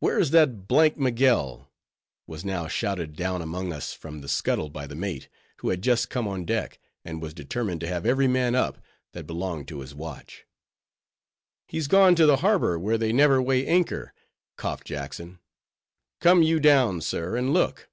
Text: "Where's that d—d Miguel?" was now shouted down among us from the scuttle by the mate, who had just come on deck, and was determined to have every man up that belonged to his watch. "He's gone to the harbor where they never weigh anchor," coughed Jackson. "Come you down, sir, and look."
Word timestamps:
"Where's 0.00 0.32
that 0.32 0.66
d—d 0.66 0.94
Miguel?" 0.96 1.70
was 2.26 2.44
now 2.44 2.66
shouted 2.66 3.14
down 3.14 3.40
among 3.40 3.72
us 3.72 3.92
from 3.92 4.20
the 4.20 4.26
scuttle 4.28 4.68
by 4.68 4.88
the 4.88 4.96
mate, 4.96 5.28
who 5.58 5.68
had 5.68 5.80
just 5.80 6.10
come 6.10 6.26
on 6.26 6.44
deck, 6.44 6.80
and 7.04 7.22
was 7.22 7.34
determined 7.34 7.80
to 7.82 7.86
have 7.86 8.04
every 8.04 8.26
man 8.26 8.56
up 8.56 8.82
that 9.12 9.28
belonged 9.28 9.68
to 9.68 9.78
his 9.78 9.94
watch. 9.94 10.44
"He's 11.68 11.86
gone 11.86 12.16
to 12.16 12.26
the 12.26 12.38
harbor 12.38 12.80
where 12.80 12.98
they 12.98 13.12
never 13.12 13.40
weigh 13.40 13.64
anchor," 13.64 14.12
coughed 14.56 14.88
Jackson. 14.88 15.38
"Come 16.20 16.42
you 16.42 16.58
down, 16.58 17.00
sir, 17.00 17.36
and 17.36 17.52
look." 17.54 17.88